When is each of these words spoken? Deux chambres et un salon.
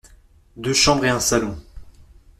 Deux 0.57 0.73
chambres 0.73 1.05
et 1.05 1.09
un 1.09 1.19
salon. 1.19 1.55